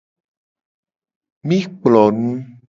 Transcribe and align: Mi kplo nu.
Mi 1.47 1.59
kplo 1.79 2.03
nu. 2.21 2.33